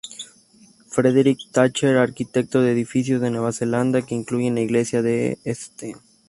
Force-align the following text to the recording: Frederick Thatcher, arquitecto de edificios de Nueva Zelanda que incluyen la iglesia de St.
Frederick 0.87 1.51
Thatcher, 1.51 1.97
arquitecto 1.99 2.61
de 2.63 2.71
edificios 2.71 3.21
de 3.21 3.29
Nueva 3.29 3.51
Zelanda 3.53 4.01
que 4.01 4.15
incluyen 4.15 4.55
la 4.55 4.61
iglesia 4.61 5.03
de 5.03 5.37
St. 5.45 5.93